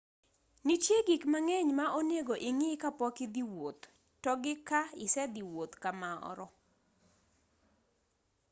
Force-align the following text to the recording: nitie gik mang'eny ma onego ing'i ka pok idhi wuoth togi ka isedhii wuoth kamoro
nitie 0.65 0.97
gik 1.07 1.23
mang'eny 1.33 1.69
ma 1.79 1.85
onego 1.99 2.35
ing'i 2.49 2.71
ka 2.83 2.89
pok 2.99 3.15
idhi 3.25 3.43
wuoth 3.53 3.83
togi 4.23 4.53
ka 4.67 4.81
isedhii 5.05 5.49
wuoth 5.51 5.75
kamoro 5.83 6.47